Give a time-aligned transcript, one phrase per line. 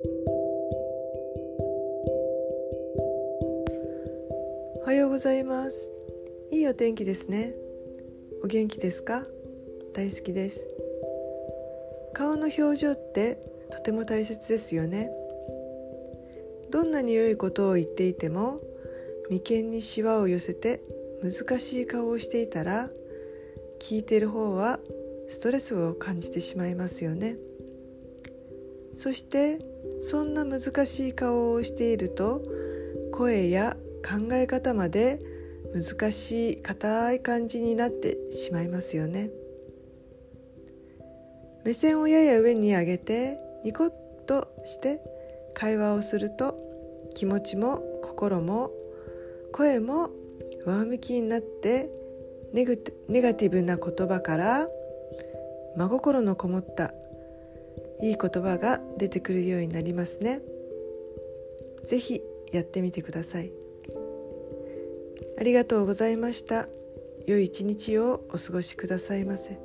[0.00, 0.06] お
[4.84, 5.90] はようございます。
[6.52, 7.56] いいお天気ですね。
[8.44, 9.24] お元気ですか？
[9.94, 10.68] 大好きです。
[12.14, 13.40] 顔の表情って
[13.72, 15.10] とても大切ですよね。
[16.70, 18.60] どんなに良いことを言っていても
[19.30, 20.80] 眉間にしわを寄せて
[21.22, 22.88] 難しい顔をしていたら
[23.80, 24.78] 聞いている方は
[25.26, 27.36] ストレスを感じてしまいますよね。
[28.98, 29.60] そして
[30.00, 32.42] そんな難しい顔をしていると
[33.12, 35.20] 声や考え方まで
[35.72, 39.30] 難しい硬い感じになってしまいますよね。
[41.64, 43.90] 目線をやや上に上げてニコッ
[44.26, 45.00] として
[45.54, 46.58] 会話をすると
[47.14, 48.72] 気持ちも心も
[49.52, 50.10] 声も
[50.66, 51.90] 上向きになって
[52.52, 54.66] ネガティブな言葉から
[55.76, 56.94] 真心のこもった
[58.00, 60.40] いい言葉が出てくるようになりますね。
[61.84, 63.52] ぜひやってみてください。
[65.38, 66.68] ありがとうございました。
[67.26, 69.58] 良い一日をお過ごしくださいませ。